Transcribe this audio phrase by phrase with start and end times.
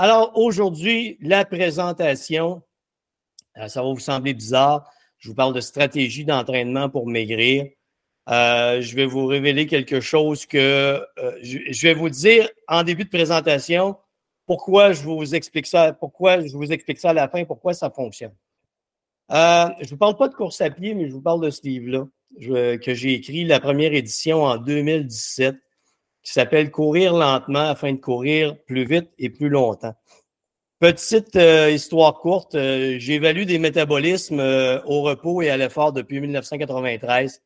[0.00, 2.62] Alors, aujourd'hui, la présentation,
[3.56, 4.88] euh, ça va vous sembler bizarre.
[5.18, 7.66] Je vous parle de stratégie d'entraînement pour maigrir.
[8.28, 13.06] Euh, je vais vous révéler quelque chose que euh, je, vais vous dire en début
[13.06, 13.96] de présentation
[14.46, 17.90] pourquoi je vous explique ça, pourquoi je vous explique ça à la fin, pourquoi ça
[17.90, 18.36] fonctionne.
[19.28, 21.62] je ne vous parle pas de course à pied, mais je vous parle de ce
[21.62, 22.06] livre-là
[22.78, 25.56] que j'ai écrit, la première édition en 2017
[26.28, 29.94] qui s'appelle Courir lentement afin de courir plus vite et plus longtemps.
[30.78, 36.20] Petite euh, histoire courte, euh, j'évalue des métabolismes euh, au repos et à l'effort depuis
[36.20, 37.42] 1993.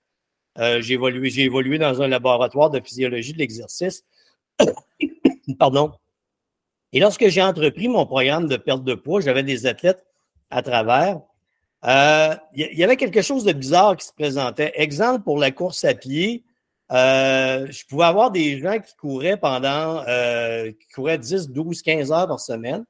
[0.81, 4.05] j'ai évolué, j'ai évolué dans un laboratoire de physiologie de l'exercice.
[5.61, 5.93] Pardon.
[6.93, 10.05] Et lorsque j'ai entrepris mon programme de perte de poids, j'avais des athlètes
[10.51, 11.21] à travers.
[11.85, 14.73] Il y, avait quelque chose de bizarre qui se présentait.
[14.75, 16.43] Exemple pour la course à pied,
[16.93, 22.13] euh, je pouvais avoir des gens qui couraient pendant, euh, qui couraient 10, 12, 15
[22.13, 22.85] heures par semaine.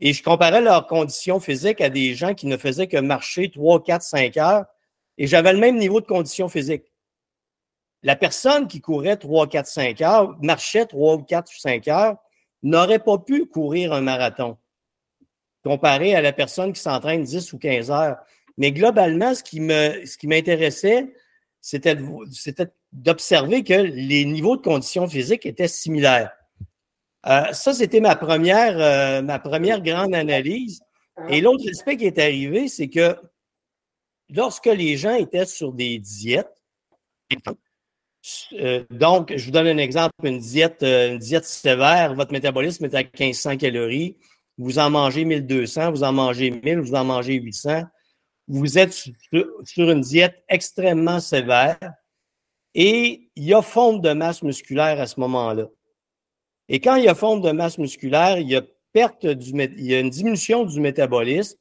[0.00, 3.82] Et je comparais leurs conditions physiques à des gens qui ne faisaient que marcher 3,
[3.82, 4.64] 4, 5 heures.
[5.16, 6.92] Et j'avais le même niveau de conditions physiques.
[8.04, 12.16] La personne qui courait 3, 4, 5 heures, marchait 3 4 ou 5 heures,
[12.62, 14.56] n'aurait pas pu courir un marathon
[15.64, 18.16] comparé à la personne qui s'entraîne 10 ou 15 heures.
[18.56, 21.12] Mais globalement, ce qui m'intéressait,
[21.60, 21.96] c'était
[22.92, 26.32] d'observer que les niveaux de conditions physiques étaient similaires.
[27.26, 30.80] Euh, ça, c'était ma première, euh, ma première grande analyse.
[31.28, 33.16] Et l'autre aspect qui est arrivé, c'est que
[34.30, 36.46] lorsque les gens étaient sur des diètes,
[38.54, 42.94] euh, donc, je vous donne un exemple, une diète, une diète sévère, votre métabolisme est
[42.94, 44.16] à 1500 calories,
[44.58, 47.82] vous en mangez 1200, vous en mangez 1000, vous en mangez 800,
[48.48, 51.78] vous êtes sur une diète extrêmement sévère
[52.74, 55.66] et il y a fonte de masse musculaire à ce moment-là.
[56.68, 59.84] Et quand il y a fonte de masse musculaire, il y a perte du, il
[59.84, 61.58] y a une diminution du métabolisme,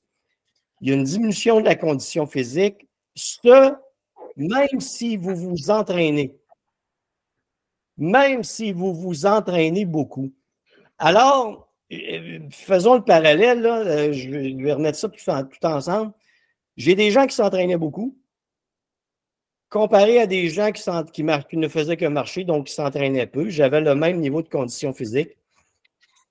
[0.82, 3.74] il y a une diminution de la condition physique, ce,
[4.36, 6.36] même si vous vous entraînez.
[7.98, 10.32] Même si vous vous entraînez beaucoup.
[11.00, 16.14] Alors, euh, faisons le parallèle, là, euh, je vais remettre ça tout ensemble.
[16.78, 18.16] J'ai des gens qui s'entraînaient beaucoup,
[19.70, 21.24] comparé à des gens qui,
[21.58, 23.50] ne faisaient que marcher, donc qui s'entraînaient peu.
[23.50, 25.38] J'avais le même niveau de condition physique.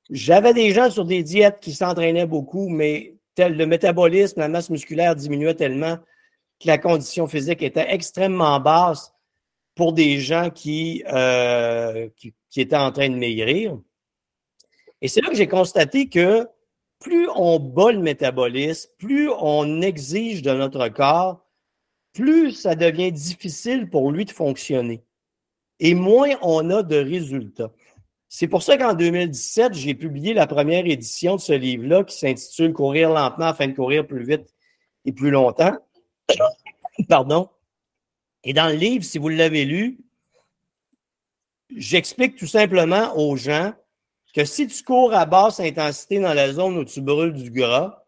[0.09, 4.71] J'avais des gens sur des diètes qui s'entraînaient beaucoup, mais tel, le métabolisme, la masse
[4.71, 5.99] musculaire diminuait tellement
[6.61, 9.13] que la condition physique était extrêmement basse
[9.75, 13.79] pour des gens qui, euh, qui étaient en train de maigrir.
[15.03, 16.49] Et c'est là que j'ai constaté que
[17.01, 21.47] plus on bat le métabolisme, plus on exige de notre corps,
[22.13, 25.05] plus ça devient difficile pour lui de fonctionner.
[25.79, 27.71] Et moins on a de résultats.
[28.29, 32.73] C'est pour ça qu'en 2017, j'ai publié la première édition de ce livre-là qui s'intitule
[32.73, 34.55] Courir lentement afin de courir plus vite
[35.05, 35.77] et plus longtemps.
[37.09, 37.49] Pardon.
[38.43, 39.99] Et dans le livre, si vous l'avez lu,
[41.75, 43.73] j'explique tout simplement aux gens
[44.37, 48.05] que si tu cours à basse intensité dans la zone où tu brûles du gras,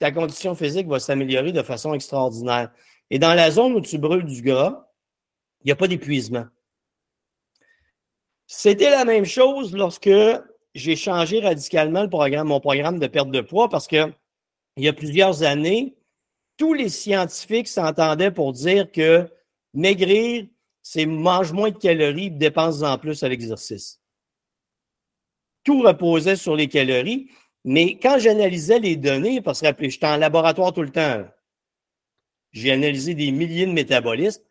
[0.00, 2.72] ta condition physique va s'améliorer de façon extraordinaire.
[3.08, 4.90] Et dans la zone où tu brûles du gras,
[5.60, 6.46] il n'y a pas d'épuisement.
[8.48, 10.10] C'était la même chose lorsque
[10.74, 12.08] j'ai changé radicalement
[12.44, 14.12] mon programme de perte de poids parce que
[14.76, 15.94] il y a plusieurs années,
[16.56, 19.30] tous les scientifiques s'entendaient pour dire que
[19.72, 20.48] maigrir,
[20.82, 23.99] c'est mange moins de calories, dépense en plus à l'exercice
[25.64, 27.30] tout reposait sur les calories.
[27.64, 31.24] Mais quand j'analysais les données, parce que j'étais en laboratoire tout le temps,
[32.52, 34.42] j'ai analysé des milliers de métabolismes,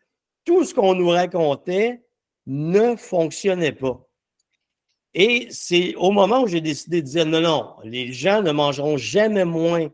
[0.44, 2.02] tout ce qu'on nous racontait
[2.46, 4.06] ne fonctionnait pas.
[5.12, 8.96] Et c'est au moment où j'ai décidé de dire non, non, les gens ne mangeront
[8.96, 9.88] jamais moins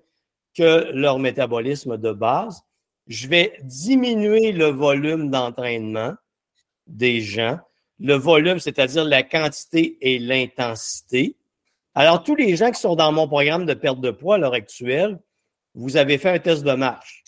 [0.55, 2.63] que leur métabolisme de base.
[3.07, 6.15] Je vais diminuer le volume d'entraînement
[6.87, 7.59] des gens
[7.99, 11.37] le volume, c'est-à-dire la quantité et l'intensité.
[11.95, 14.53] Alors, tous les gens qui sont dans mon programme de perte de poids à l'heure
[14.53, 15.19] actuelle,
[15.75, 17.25] vous avez fait un test de marche.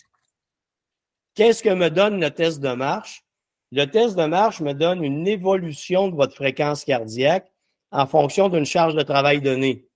[1.33, 3.23] Qu'est-ce que me donne le test de marche?
[3.71, 7.51] Le test de marche me donne une évolution de votre fréquence cardiaque
[7.91, 9.87] en fonction d'une charge de travail donnée.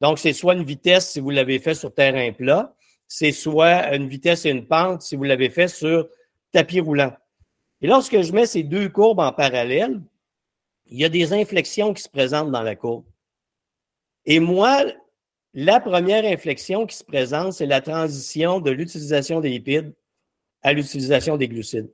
[0.00, 2.74] Donc, c'est soit une vitesse si vous l'avez fait sur terrain plat,
[3.08, 6.08] c'est soit une vitesse et une pente si vous l'avez fait sur
[6.50, 7.14] tapis roulant.
[7.80, 10.00] Et lorsque je mets ces deux courbes en parallèle,
[10.92, 13.04] il y a des inflexions qui se présentent dans la courbe.
[14.24, 14.84] Et moi,
[15.54, 19.94] la première inflexion qui se présente, c'est la transition de l'utilisation des lipides
[20.62, 21.92] à l'utilisation des glucides.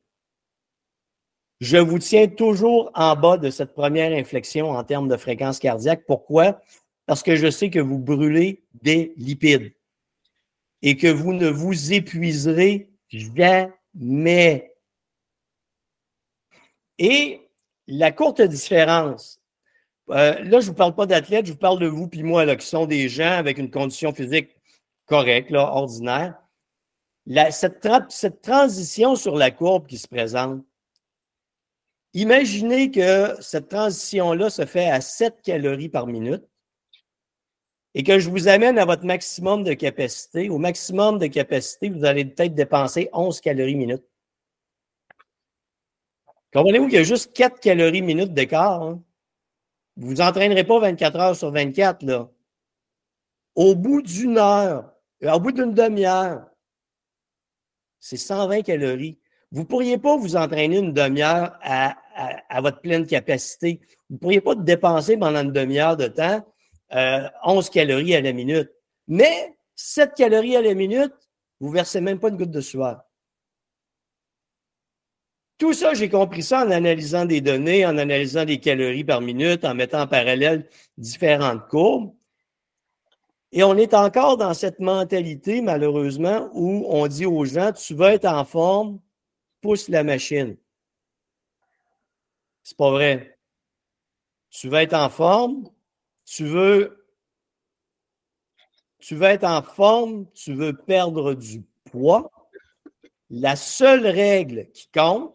[1.60, 6.04] Je vous tiens toujours en bas de cette première inflexion en termes de fréquence cardiaque.
[6.06, 6.60] Pourquoi?
[7.08, 9.72] parce que je sais que vous brûlez des lipides
[10.82, 14.74] et que vous ne vous épuiserez jamais.
[16.98, 17.47] Et
[17.88, 19.40] la courte différence,
[20.10, 22.54] euh, là, je ne vous parle pas d'athlètes, je vous parle de vous puis moi,
[22.56, 24.54] qui sont des gens avec une condition physique
[25.06, 26.38] correcte, ordinaire.
[27.50, 30.62] cette, cette transition sur la courbe qui se présente,
[32.12, 36.44] imaginez que cette transition-là se fait à 7 calories par minute
[37.94, 40.50] et que je vous amène à votre maximum de capacité.
[40.50, 44.04] Au maximum de capacité, vous allez peut-être dépenser 11 calories minute.
[46.52, 48.82] Comprenez-vous qu'il y a juste 4 calories minute d'écart?
[48.82, 49.02] Hein?
[49.96, 52.28] Vous ne vous entraînerez pas 24 heures sur 24, là.
[53.54, 54.92] Au bout d'une heure,
[55.24, 56.46] euh, au bout d'une demi-heure,
[57.98, 59.18] c'est 120 calories.
[59.50, 61.96] Vous ne pourriez pas vous entraîner une demi-heure à,
[62.48, 63.80] à, votre pleine capacité.
[64.08, 66.46] Vous ne pourriez pas dépenser pendant une demi-heure de temps
[66.92, 68.70] 11 euh, calories à la minute.
[69.08, 71.14] Mais 7 calories à la minute,
[71.60, 73.02] vous ne versez même pas une goutte de sueur.
[75.58, 79.64] Tout ça, j'ai compris ça en analysant des données, en analysant des calories par minute,
[79.64, 82.14] en mettant en parallèle différentes courbes.
[83.50, 88.14] Et on est encore dans cette mentalité, malheureusement, où on dit aux gens, tu vas
[88.14, 89.00] être en forme,
[89.60, 90.56] pousse la machine.
[92.62, 93.38] C'est pas vrai.
[94.50, 95.68] Tu vas être en forme,
[96.24, 97.06] tu veux,
[99.00, 102.30] tu veux être en forme, tu veux perdre du poids.
[103.30, 105.34] La seule règle qui compte,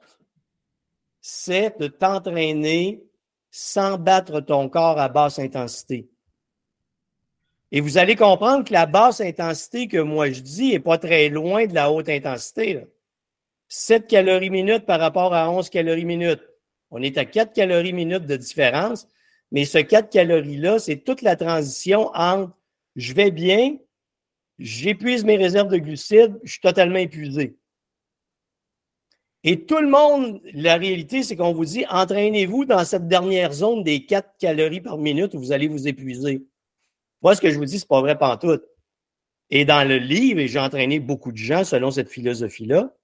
[1.26, 3.02] c'est de t'entraîner
[3.50, 6.10] sans battre ton corps à basse intensité.
[7.72, 11.30] Et vous allez comprendre que la basse intensité que moi je dis n'est pas très
[11.30, 12.86] loin de la haute intensité.
[13.70, 16.42] 7 calories minute par rapport à 11 calories minute.
[16.92, 19.08] On est à 4 calories minute de différence,
[19.50, 22.54] mais ce 4 calories-là, c'est toute la transition entre
[22.98, 23.78] je vais bien,
[24.60, 27.56] j'épuise mes réserves de glucides, je suis totalement épuisé.
[29.44, 33.84] Et tout le monde, la réalité, c'est qu'on vous dit, entraînez-vous dans cette dernière zone
[33.84, 36.46] des 4 calories par minute où vous allez vous épuiser.
[37.22, 38.64] Moi, ce que je vous dis, c'est pas vrai pantoute.
[39.50, 42.96] Et dans le livre, et j'ai entraîné beaucoup de gens selon cette philosophie-là,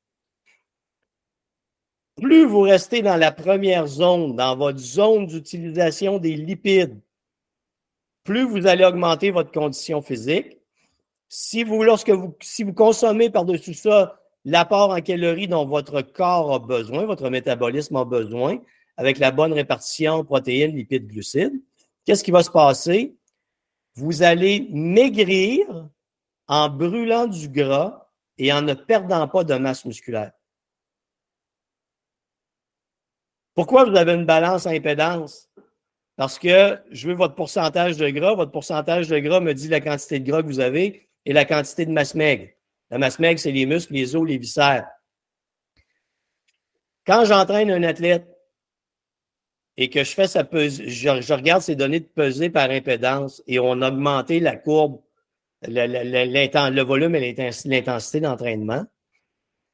[2.16, 7.00] plus vous restez dans la première zone, dans votre zone d'utilisation des lipides,
[8.24, 10.58] plus vous allez augmenter votre condition physique.
[11.28, 16.54] Si vous, lorsque vous, si vous consommez par-dessus ça l'apport en calories dont votre corps
[16.54, 18.60] a besoin, votre métabolisme a besoin,
[18.98, 21.62] avec la bonne répartition protéines, lipides, glucides,
[22.06, 23.16] qu'est-ce qui va se passer?
[23.96, 25.90] Vous allez maigrir
[26.48, 30.32] en brûlant du gras et en ne perdant pas de masse musculaire.
[33.56, 35.50] Pourquoi vous avez une balance à impédance?
[36.16, 38.36] Parce que je veux votre pourcentage de gras.
[38.36, 41.46] Votre pourcentage de gras me dit la quantité de gras que vous avez et la
[41.46, 42.50] quantité de masse maigre.
[42.90, 44.88] La masse maigre, c'est les muscles, les os, les viscères.
[47.06, 48.28] Quand j'entraîne un athlète
[49.78, 53.82] et que je fais sa je, regarde ces données de pesée par impédance et on
[53.82, 55.02] a augmenté la courbe,
[55.62, 57.34] le, volume et
[57.66, 58.86] l'intensité d'entraînement.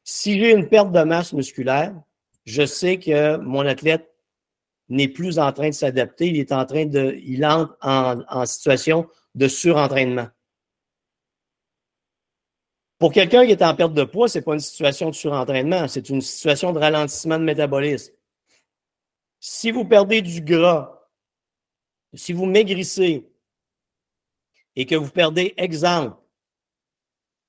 [0.03, 1.95] Si j'ai une perte de masse musculaire,
[2.45, 4.07] je sais que mon athlète
[4.89, 8.45] n'est plus en train de s'adapter, il est en train de, il entre en, en
[8.45, 10.27] situation de surentraînement.
[12.97, 15.87] Pour quelqu'un qui est en perte de poids, ce n'est pas une situation de surentraînement,
[15.87, 18.13] c'est une situation de ralentissement de métabolisme.
[19.39, 21.07] Si vous perdez du gras,
[22.13, 23.29] si vous maigrissez
[24.75, 26.17] et que vous perdez, exemple,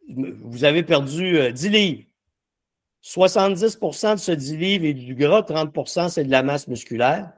[0.08, 2.04] vous avez perdu 10 euh, livres,
[3.02, 7.32] 70% de ce 10 livres est du gras, 30% c'est de la masse musculaire,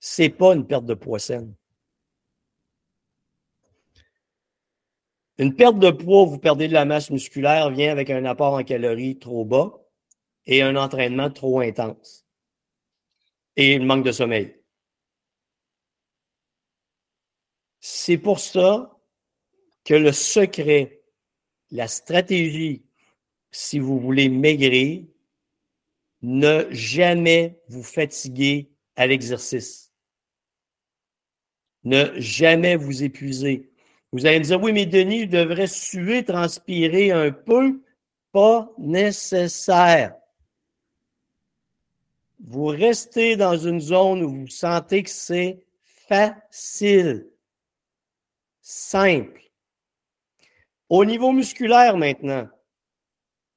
[0.00, 1.54] ce n'est pas une perte de poids saine.
[5.42, 8.62] Une perte de poids, vous perdez de la masse musculaire, vient avec un apport en
[8.62, 9.84] calories trop bas
[10.46, 12.24] et un entraînement trop intense.
[13.56, 14.54] Et le manque de sommeil.
[17.80, 18.96] C'est pour ça
[19.84, 21.02] que le secret,
[21.72, 22.84] la stratégie,
[23.50, 25.02] si vous voulez maigrir,
[26.22, 29.92] ne jamais vous fatiguer à l'exercice.
[31.82, 33.71] Ne jamais vous épuiser.
[34.12, 37.80] Vous allez me dire, oui, mais Denis, je devrais suer, transpirer un peu.
[38.30, 40.14] Pas nécessaire.
[42.44, 45.62] Vous restez dans une zone où vous sentez que c'est
[46.08, 47.26] facile,
[48.60, 49.40] simple.
[50.88, 52.48] Au niveau musculaire maintenant,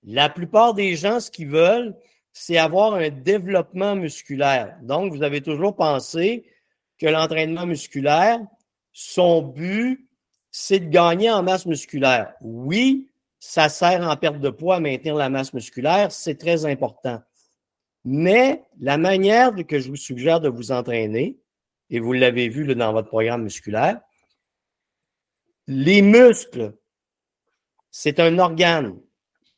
[0.04, 1.96] la plupart des gens, ce qu'ils veulent,
[2.32, 4.78] c'est avoir un développement musculaire.
[4.84, 6.46] Donc, vous avez toujours pensé
[7.00, 8.40] que l'entraînement musculaire,
[8.94, 10.05] son but,
[10.58, 12.34] c'est de gagner en masse musculaire.
[12.40, 13.10] Oui,
[13.40, 17.22] ça sert en perte de poids à maintenir la masse musculaire, c'est très important.
[18.06, 21.38] Mais la manière que je vous suggère de vous entraîner,
[21.90, 24.00] et vous l'avez vu dans votre programme musculaire,
[25.68, 26.74] les muscles,
[27.92, 28.98] c'est un organe.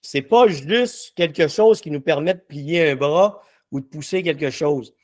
[0.02, 4.24] C'est pas juste quelque chose qui nous permet de plier un bras ou de pousser
[4.24, 4.96] quelque chose.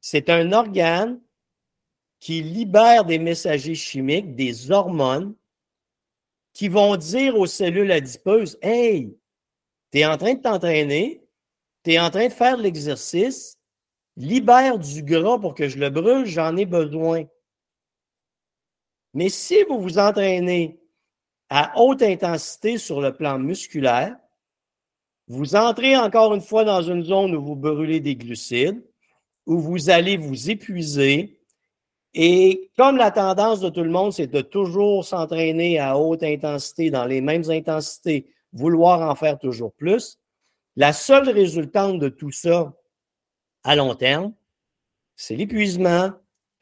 [0.00, 1.20] C'est un organe
[2.20, 5.34] qui libère des messagers chimiques, des hormones,
[6.60, 9.16] qui vont dire aux cellules adipeuses Hey,
[9.90, 11.26] tu es en train de t'entraîner,
[11.82, 13.58] tu es en train de faire l'exercice,
[14.14, 17.24] libère du gras pour que je le brûle, j'en ai besoin.
[19.14, 20.78] Mais si vous vous entraînez
[21.48, 24.14] à haute intensité sur le plan musculaire,
[25.28, 28.84] vous entrez encore une fois dans une zone où vous brûlez des glucides,
[29.46, 31.39] où vous allez vous épuiser.
[32.14, 36.90] Et comme la tendance de tout le monde, c'est de toujours s'entraîner à haute intensité,
[36.90, 40.18] dans les mêmes intensités, vouloir en faire toujours plus,
[40.76, 42.74] la seule résultante de tout ça
[43.64, 44.32] à long terme,
[45.16, 46.12] c'est l'épuisement,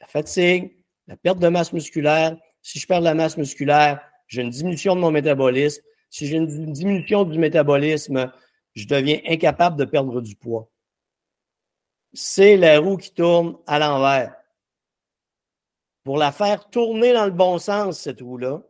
[0.01, 0.75] la fatigue,
[1.07, 2.37] la perte de masse musculaire.
[2.61, 5.81] Si je perds de la masse musculaire, j'ai une diminution de mon métabolisme.
[6.09, 8.31] Si j'ai une diminution du métabolisme,
[8.75, 10.69] je deviens incapable de perdre du poids.
[12.13, 14.35] C'est la roue qui tourne à l'envers.
[16.09, 18.63] Pour la faire tourner dans le bon sens, cette roue-là,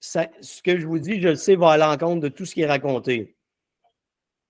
[0.00, 2.60] ce que je vous dis, je le sais, va à l'encontre de tout ce qui
[2.60, 3.38] est raconté.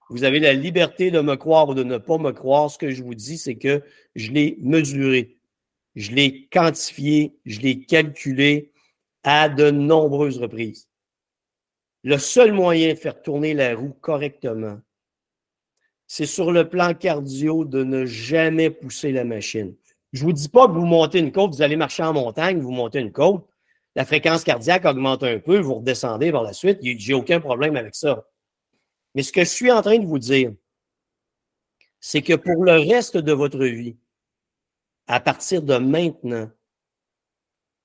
[0.09, 2.73] Vous avez la liberté de me croire ou de ne pas me croire.
[2.73, 3.85] Ce que je vous dis, c'est que
[4.17, 5.39] je l'ai mesuré,
[5.95, 8.73] je l'ai quantifié, je l'ai calculé
[9.23, 10.89] à de nombreuses reprises.
[12.03, 14.81] Le seul moyen de faire tourner la roue correctement,
[16.09, 19.77] c'est sur le plan cardio de ne jamais pousser la machine.
[20.13, 22.61] Je ne vous dis pas que vous montez une côte, vous allez marcher en montagne,
[22.61, 23.47] vous montez une côte,
[23.95, 27.95] la fréquence cardiaque augmente un peu, vous redescendez par la suite, j'ai aucun problème avec
[27.95, 28.27] ça.
[29.15, 30.53] Mais ce que je suis en train de vous dire,
[32.01, 33.97] c'est que pour le reste de votre vie,
[35.07, 36.51] à partir de maintenant,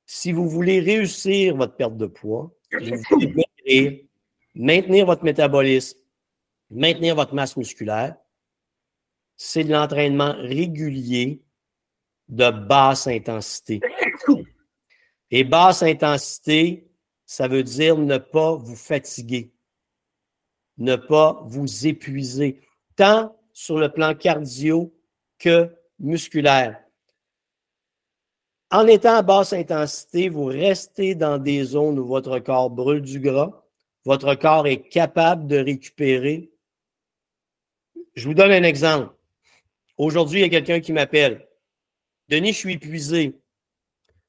[0.05, 4.08] si vous voulez réussir votre perte de poids, vous voulez
[4.53, 5.98] maintenir votre métabolisme,
[6.70, 8.15] maintenir votre masse musculaire,
[9.38, 11.45] c'est de l'entraînement régulier
[12.27, 13.82] de basse intensité.
[15.32, 16.88] Et basse intensité,
[17.25, 19.51] ça veut dire ne pas vous fatiguer,
[20.77, 22.62] ne pas vous épuiser,
[22.96, 24.94] tant sur le plan cardio
[25.39, 26.82] que musculaire.
[28.72, 33.20] En étant à basse intensité, vous restez dans des zones où votre corps brûle du
[33.20, 33.63] gras,
[34.03, 36.51] votre corps est capable de récupérer.
[38.15, 39.13] Je vous donne un exemple.
[39.98, 41.48] Aujourd'hui, il y a quelqu'un qui m'appelle.
[42.29, 43.39] Denis, je suis épuisé.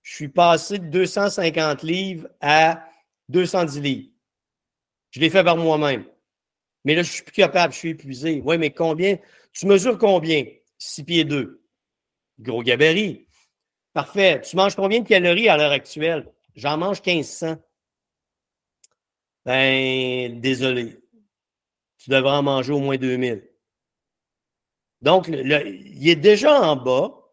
[0.03, 2.89] Je suis passé de 250 livres à
[3.29, 4.11] 210 livres.
[5.11, 6.07] Je l'ai fait par moi-même.
[6.85, 8.41] Mais là, je suis plus capable, je suis épuisé.
[8.45, 9.19] Oui, mais combien?
[9.53, 10.45] Tu mesures combien?
[10.79, 11.61] 6 pieds 2.
[12.39, 13.27] Gros gabarit.
[13.93, 14.41] Parfait.
[14.43, 16.31] Tu manges combien de calories à l'heure actuelle?
[16.55, 17.57] J'en mange 1500.
[19.45, 21.01] Ben, désolé.
[21.99, 23.49] Tu devrais en manger au moins 2000.
[25.01, 27.26] Donc, il est déjà en bas.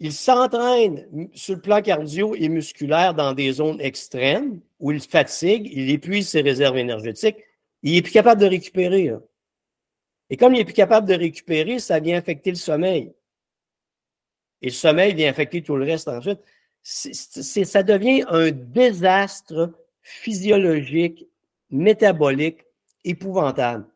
[0.00, 5.68] Il s'entraîne sur le plan cardio et musculaire dans des zones extrêmes où il fatigue,
[5.72, 7.38] il épuise ses réserves énergétiques.
[7.82, 9.12] Il n'est plus capable de récupérer.
[10.30, 13.12] Et comme il n'est plus capable de récupérer, ça vient affecter le sommeil.
[14.62, 16.40] Et le sommeil vient affecter tout le reste ensuite.
[16.82, 19.72] ça devient un désastre
[20.02, 21.28] physiologique,
[21.70, 22.64] métabolique,
[23.04, 23.86] épouvantable.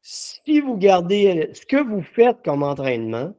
[0.00, 3.34] Si vous gardez ce que vous faites comme entraînement,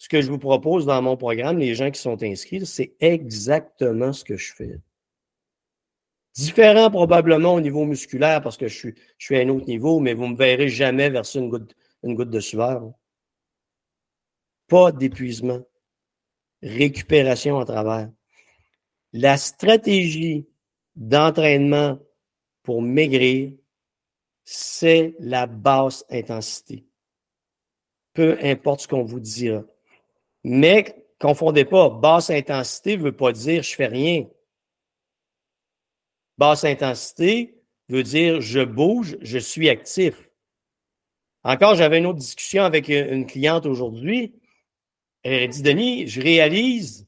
[0.00, 4.14] ce que je vous propose dans mon programme, les gens qui sont inscrits, c'est exactement
[4.14, 4.80] ce que je fais.
[6.34, 10.00] Différent probablement au niveau musculaire parce que je suis, je suis à un autre niveau,
[10.00, 12.90] mais vous ne me verrez jamais verser une goutte, une goutte de sueur.
[14.68, 15.60] Pas d'épuisement.
[16.62, 18.10] Récupération à travers.
[19.12, 20.48] La stratégie
[20.96, 21.98] d'entraînement
[22.62, 23.52] pour maigrir,
[24.44, 26.86] c'est la basse intensité.
[28.14, 29.62] Peu importe ce qu'on vous dira.
[30.44, 34.26] Mais confondez pas, basse intensité ne veut pas dire je fais rien.
[36.38, 40.30] Basse intensité veut dire je bouge, je suis actif.
[41.42, 44.34] Encore, j'avais une autre discussion avec une cliente aujourd'hui.
[45.22, 47.06] Elle a dit Denis, je réalise.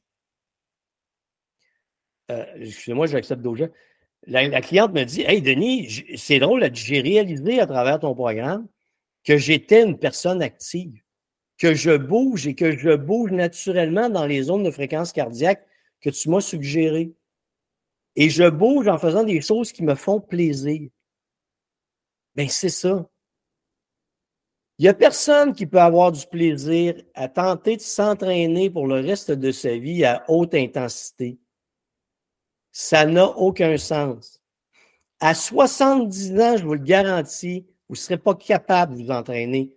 [2.30, 3.72] Euh, excusez-moi, j'accepte d'autres gens.
[4.26, 8.68] La, cliente me dit Hey Denis, c'est drôle, j'ai réalisé à travers ton programme
[9.24, 11.01] que j'étais une personne active
[11.62, 15.64] que je bouge et que je bouge naturellement dans les zones de fréquence cardiaque
[16.00, 17.14] que tu m'as suggérées.
[18.16, 20.90] Et je bouge en faisant des choses qui me font plaisir.
[22.34, 23.08] Bien, c'est ça.
[24.76, 28.96] Il n'y a personne qui peut avoir du plaisir à tenter de s'entraîner pour le
[28.96, 31.38] reste de sa vie à haute intensité.
[32.72, 34.40] Ça n'a aucun sens.
[35.20, 39.76] À 70 ans, je vous le garantis, vous ne serez pas capable de vous entraîner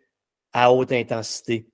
[0.51, 1.69] à haute intensité.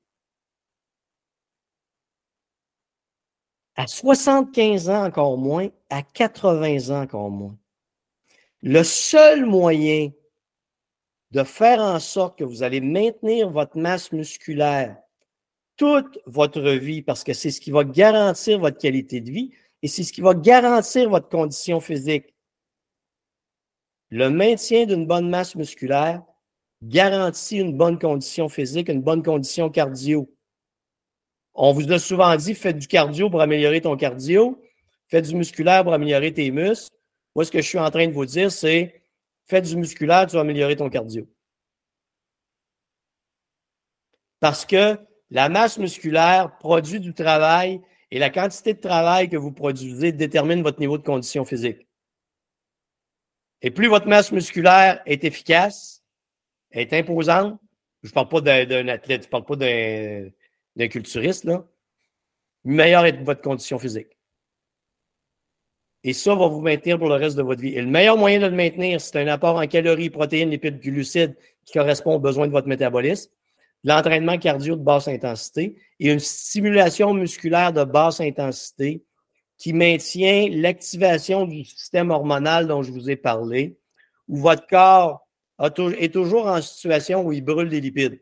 [3.81, 7.57] À 75 ans encore moins, à 80 ans encore moins.
[8.61, 10.11] Le seul moyen
[11.31, 14.97] de faire en sorte que vous allez maintenir votre masse musculaire
[15.77, 19.87] toute votre vie, parce que c'est ce qui va garantir votre qualité de vie et
[19.87, 22.35] c'est ce qui va garantir votre condition physique.
[24.11, 26.21] Le maintien d'une bonne masse musculaire
[26.83, 30.31] garantit une bonne condition physique, une bonne condition cardio.
[31.53, 34.61] On vous a souvent dit, faites du cardio pour améliorer ton cardio,
[35.07, 36.95] faites du musculaire pour améliorer tes muscles.
[37.35, 39.01] Moi, ce que je suis en train de vous dire, c'est
[39.47, 41.27] fais du musculaire, tu vas améliorer ton cardio.
[44.39, 44.97] Parce que
[45.29, 47.81] la masse musculaire produit du travail
[48.11, 51.87] et la quantité de travail que vous produisez détermine votre niveau de condition physique.
[53.61, 56.03] Et plus votre masse musculaire est efficace,
[56.71, 57.59] est imposante,
[58.03, 60.29] je ne parle pas d'un athlète, je ne parle pas d'un
[60.77, 61.65] culturiste, là,
[62.63, 64.17] meilleure est votre condition physique.
[66.03, 67.75] Et ça va vous maintenir pour le reste de votre vie.
[67.75, 71.37] Et le meilleur moyen de le maintenir, c'est un apport en calories, protéines, lipides, glucides
[71.63, 73.29] qui correspond aux besoins de votre métabolisme,
[73.83, 79.03] l'entraînement cardio de basse intensité et une stimulation musculaire de basse intensité
[79.57, 83.77] qui maintient l'activation du système hormonal dont je vous ai parlé,
[84.27, 85.27] où votre corps
[85.59, 88.19] est toujours en situation où il brûle des lipides.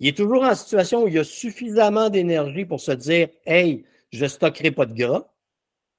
[0.00, 4.24] Il est toujours en situation où il a suffisamment d'énergie pour se dire Hey, je
[4.24, 5.30] ne stockerai pas de gras.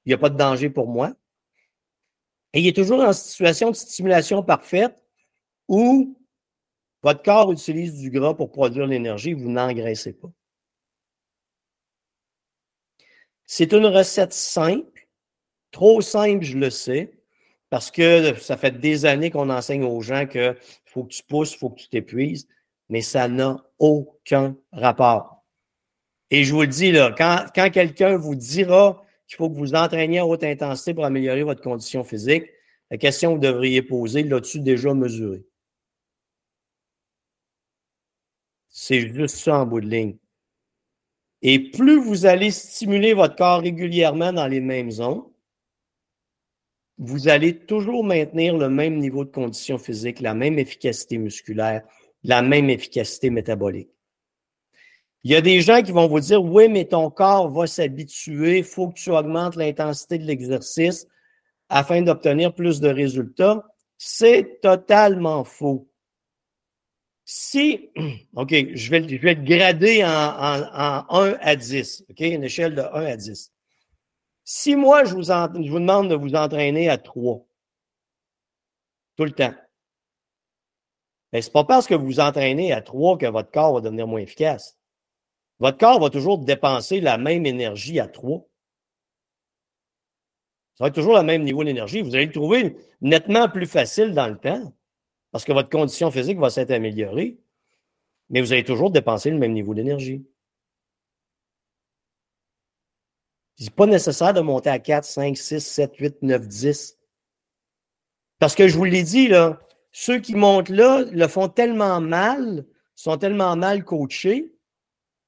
[0.04, 1.14] Il n'y a pas de danger pour moi.
[2.52, 4.96] Et il est toujours en situation de stimulation parfaite
[5.68, 6.18] où
[7.02, 10.30] votre corps utilise du gras pour produire l'énergie, vous n'engraissez pas.
[13.44, 15.08] C'est une recette simple,
[15.70, 17.12] trop simple, je le sais,
[17.70, 21.54] parce que ça fait des années qu'on enseigne aux gens qu'il faut que tu pousses,
[21.54, 22.48] il faut que tu t'épuises,
[22.92, 25.46] mais ça n'a aucun rapport.
[26.30, 30.18] Et je vous le dis, là, quand, quelqu'un vous dira qu'il faut que vous entraîniez
[30.18, 32.44] à haute intensité pour améliorer votre condition physique,
[32.90, 35.42] la question que vous devriez poser, l'as-tu déjà mesuré?
[38.68, 40.18] C'est juste ça en bout de ligne.
[41.40, 45.24] Et plus vous allez stimuler votre corps régulièrement dans les mêmes zones,
[46.98, 51.84] vous allez toujours maintenir le même niveau de condition physique, la même efficacité musculaire,
[52.24, 53.90] la même efficacité métabolique.
[55.24, 58.58] Il y a des gens qui vont vous dire Oui, mais ton corps va s'habituer,
[58.58, 61.06] il faut que tu augmentes l'intensité de l'exercice
[61.68, 63.64] afin d'obtenir plus de résultats.
[63.98, 65.88] C'est totalement faux.
[67.24, 67.90] Si,
[68.34, 72.82] OK, je vais, je vais grader en, en, 1 à 10, OK, une échelle de
[72.82, 73.52] 1 à 10.
[74.44, 77.46] Si moi, je je vous demande de vous entraîner à 3,
[79.16, 79.54] tout le temps,
[81.40, 84.06] ce n'est pas parce que vous vous entraînez à 3 que votre corps va devenir
[84.06, 84.76] moins efficace.
[85.58, 88.46] Votre corps va toujours dépenser la même énergie à 3.
[90.74, 92.02] Ça va être toujours le même niveau d'énergie.
[92.02, 94.72] Vous allez le trouver nettement plus facile dans le temps
[95.30, 97.38] parce que votre condition physique va s'être améliorée,
[98.28, 100.26] mais vous allez toujours dépenser le même niveau d'énergie.
[103.58, 106.98] N'est pas nécessaire de monter à 4, 5, 6, 7, 8, 9, 10.
[108.38, 109.60] Parce que je vous l'ai dit, là,
[109.92, 114.52] ceux qui montent là le font tellement mal, sont tellement mal coachés,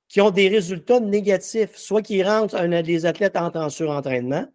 [0.08, 4.46] qui ont des résultats négatifs, soit qu'ils rentrent, un des athlètes entrent en surentraînement,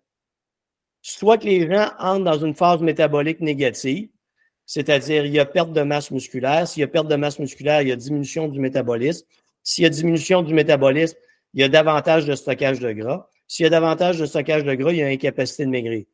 [1.01, 4.09] soit que les gens entrent dans une phase métabolique négative,
[4.65, 6.67] c'est-à-dire il y a perte de masse musculaire.
[6.67, 9.25] S'il y a perte de masse musculaire, il y a diminution du métabolisme.
[9.63, 11.17] S'il y a diminution du métabolisme,
[11.53, 13.27] il y a davantage de stockage de gras.
[13.47, 16.05] S'il y a davantage de stockage de gras, il y a incapacité de maigrir.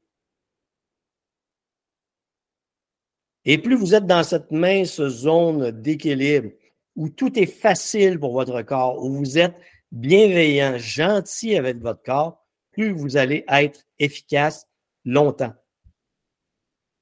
[3.45, 6.49] Et plus vous êtes dans cette mince zone d'équilibre,
[6.95, 9.55] où tout est facile pour votre corps, où vous êtes
[9.91, 14.67] bienveillant, gentil avec votre corps, plus vous allez être efficace
[15.05, 15.53] longtemps.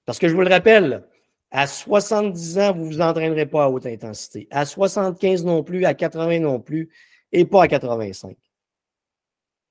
[0.05, 1.07] Parce que je vous le rappelle,
[1.49, 4.47] à 70 ans, vous ne vous entraînerez pas à haute intensité.
[4.51, 6.89] À 75 non plus, à 80 non plus,
[7.31, 8.35] et pas à 85.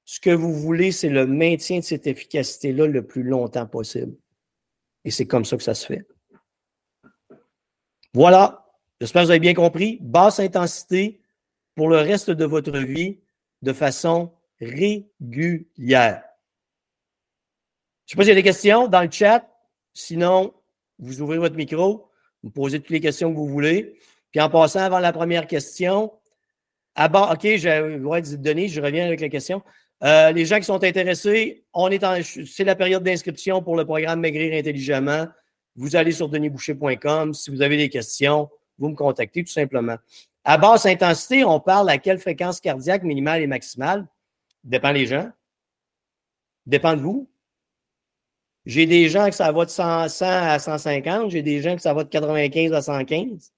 [0.05, 4.17] Ce que vous voulez, c'est le maintien de cette efficacité-là le plus longtemps possible.
[5.05, 6.07] Et c'est comme ça que ça se fait.
[8.15, 8.63] Voilà,
[9.03, 9.99] J'espère que vous avez bien compris.
[10.01, 11.21] Basse intensité
[11.75, 13.19] pour le reste de votre vie
[13.63, 16.23] de façon régulière.
[18.07, 19.45] Je ne sais pas s'il y a des questions dans le chat.
[19.93, 20.55] Sinon,
[21.01, 22.09] vous ouvrez votre micro,
[22.45, 23.99] vous posez toutes les questions que vous voulez.
[24.31, 26.13] Puis en passant avant la première question,
[26.95, 29.65] ah bon, OK, je vais donner, je reviens avec la question.
[30.05, 33.85] Euh, les gens qui sont intéressés, on est en, c'est la période d'inscription pour le
[33.85, 35.27] programme Maigrir intelligemment.
[35.77, 37.35] Vous allez sur denisboucher.com.
[37.35, 39.97] Si vous avez des questions, vous me contactez tout simplement.
[40.45, 44.07] À basse intensité, on parle à quelle fréquence cardiaque minimale et maximale?
[44.65, 45.31] Dépend des gens.
[46.67, 47.29] Dépend de vous.
[48.65, 51.95] J'ai des gens que ça va de 100, à 150, j'ai des gens que ça
[51.95, 53.53] va de 95 à 115.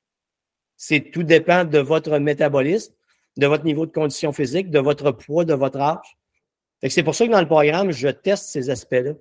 [0.76, 2.94] C'est tout dépend de votre métabolisme,
[3.36, 6.18] de votre niveau de condition physique, de votre poids, de votre âge.
[6.88, 9.12] C'est pour ça que dans le programme, je teste ces aspects-là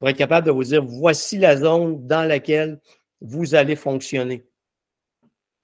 [0.00, 2.80] pour être capable de vous dire voici la zone dans laquelle
[3.20, 4.46] vous allez fonctionner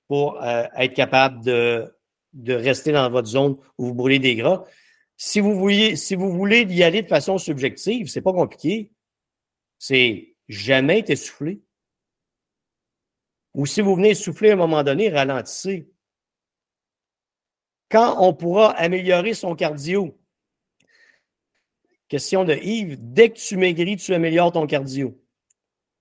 [0.07, 1.93] pour euh, être capable de,
[2.35, 4.65] de rester dans votre zone où vous brûlez des gras.
[5.17, 8.93] Si vous, voulez, si vous voulez y aller de façon subjective, c'est pas compliqué.
[9.79, 11.63] C'est jamais être essoufflé.
[13.55, 15.89] Ou si vous venez souffler à un moment donné, ralentissez.
[17.91, 20.19] Quand on pourra améliorer son cardio?
[22.09, 22.97] Question de Yves.
[23.01, 25.21] Dès que tu maigris, tu améliores ton cardio.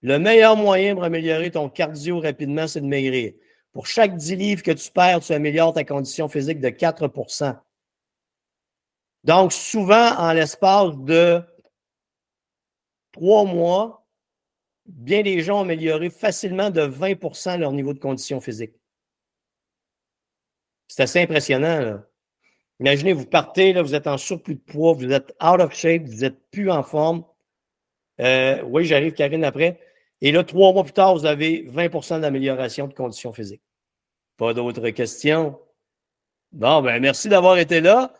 [0.01, 3.33] Le meilleur moyen pour améliorer ton cardio rapidement, c'est de maigrir.
[3.71, 7.59] Pour chaque 10 livres que tu perds, tu améliores ta condition physique de 4%
[9.23, 11.41] Donc, souvent, en l'espace de
[13.11, 14.05] trois mois,
[14.85, 18.75] bien des gens ont amélioré facilement de 20% leur niveau de condition physique.
[20.87, 21.99] C'est assez impressionnant.
[22.79, 26.03] Imaginez, vous partez, là, vous êtes en surplus de poids, vous êtes out of shape,
[26.03, 27.23] vous n'êtes plus en forme.
[28.19, 29.79] Euh, oui, j'arrive, Karine, après.
[30.21, 33.61] Et là, trois mois plus tard, vous avez 20% d'amélioration de conditions physiques.
[34.37, 35.59] Pas d'autres questions?
[36.51, 38.13] Bon, ben merci d'avoir été là.